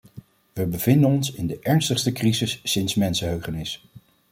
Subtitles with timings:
[0.53, 3.83] We bevinden ons in de ernstigste crisis sinds mensenheugenis.